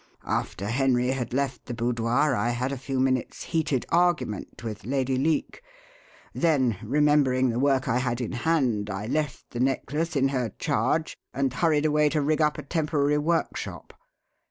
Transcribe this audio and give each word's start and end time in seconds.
After 0.25 0.65
Henry 0.65 1.09
had 1.09 1.31
left 1.31 1.67
the 1.67 1.75
boudoir 1.75 2.33
I 2.35 2.49
had 2.49 2.71
a 2.71 2.77
few 2.79 2.99
minutes' 2.99 3.43
heated 3.43 3.85
argument 3.89 4.63
with 4.63 4.83
Lady 4.83 5.15
Leake; 5.15 5.61
then, 6.33 6.77
remembering 6.81 7.51
the 7.51 7.59
work 7.59 7.87
I 7.87 7.99
had 7.99 8.19
in 8.19 8.31
hand, 8.31 8.89
I 8.89 9.05
left 9.05 9.51
the 9.51 9.59
necklace 9.59 10.15
in 10.15 10.29
her 10.29 10.49
charge 10.57 11.19
and 11.35 11.53
hurried 11.53 11.85
away 11.85 12.09
to 12.09 12.21
rig 12.23 12.41
up 12.41 12.57
a 12.57 12.63
temporary 12.63 13.19
workshop. 13.19 13.93